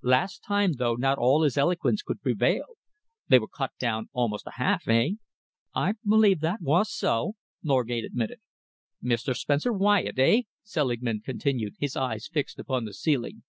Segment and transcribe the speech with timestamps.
[0.00, 2.64] Last time, though, not all his eloquence could prevail.
[3.28, 5.16] They were cut down almost a half, eh?"
[5.74, 8.38] "I believe that was so," Norgate admitted.
[9.04, 9.36] "Mr.
[9.36, 13.42] Spencer Wyatt, eh?" Selingman continued, his eyes fixed upon the ceiling.